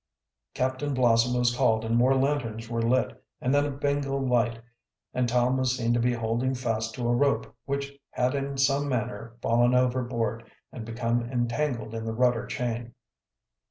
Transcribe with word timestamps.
Captain 0.55 0.95
Blossom 0.95 1.37
was 1.37 1.55
called 1.55 1.85
and 1.85 1.95
more 1.95 2.15
lanterns 2.15 2.67
were 2.67 2.81
lit, 2.81 3.23
and 3.39 3.53
then 3.53 3.67
a 3.67 3.69
Bengal 3.69 4.19
light, 4.27 4.59
and 5.13 5.29
Tom 5.29 5.57
was 5.57 5.77
seen 5.77 5.93
to 5.93 5.99
be 5.99 6.11
holding 6.13 6.55
fast 6.55 6.95
to 6.95 7.07
a 7.07 7.13
rope 7.13 7.55
which 7.65 7.93
had 8.09 8.33
in 8.33 8.57
some 8.57 8.89
manner 8.89 9.35
fallen 9.43 9.75
overboard 9.75 10.49
and 10.71 10.85
become 10.85 11.21
entangled 11.29 11.93
in 11.93 12.03
the 12.03 12.13
rudder 12.15 12.47
chain. 12.47 12.95